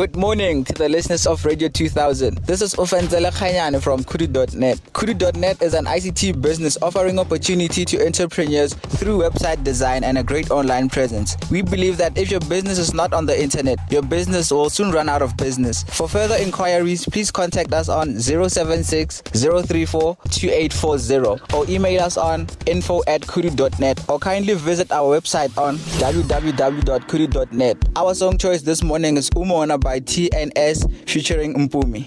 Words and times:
Good 0.00 0.16
morning 0.16 0.64
to 0.64 0.72
the 0.72 0.88
listeners 0.88 1.26
of 1.26 1.44
Radio 1.44 1.68
2000. 1.68 2.38
This 2.46 2.62
is 2.62 2.74
Ofenzele 2.76 3.30
Khanyane 3.32 3.82
from 3.82 4.02
Khudu.net. 4.02 4.78
Khudu.net 4.94 5.60
is 5.60 5.74
an 5.74 5.84
ICT 5.84 6.40
business 6.40 6.78
offering 6.80 7.18
opportunity 7.18 7.84
to 7.84 8.06
entrepreneurs 8.06 8.72
through 8.72 9.18
website 9.18 9.62
design 9.62 10.02
and 10.02 10.16
a 10.16 10.22
great 10.22 10.50
online 10.50 10.88
presence. 10.88 11.36
We 11.50 11.60
believe 11.60 11.98
that 11.98 12.16
if 12.16 12.30
your 12.30 12.40
business 12.40 12.78
is 12.78 12.94
not 12.94 13.12
on 13.12 13.26
the 13.26 13.38
internet, 13.38 13.78
your 13.90 14.00
business 14.00 14.50
will 14.50 14.70
soon 14.70 14.90
run 14.90 15.10
out 15.10 15.20
of 15.20 15.36
business. 15.36 15.82
For 15.82 16.08
further 16.08 16.36
inquiries, 16.36 17.04
please 17.04 17.30
contact 17.30 17.74
us 17.74 17.90
on 17.90 18.18
076 18.18 19.20
034 19.20 20.16
2840 20.30 21.54
or 21.54 21.68
email 21.68 22.00
us 22.00 22.16
on 22.16 22.46
info 22.64 23.02
at 23.06 23.20
khudu.net 23.20 24.02
or 24.08 24.18
kindly 24.18 24.54
visit 24.54 24.90
our 24.92 25.20
website 25.20 25.54
on 25.58 25.76
www.khudu.net. 25.76 27.76
Our 27.96 28.14
song 28.14 28.38
choice 28.38 28.62
this 28.62 28.82
morning 28.82 29.18
is 29.18 29.28
Umona 29.28 29.78
by 29.78 29.89
TNS 29.98 30.86
featuring 31.06 31.54
Mpumi. 31.54 32.04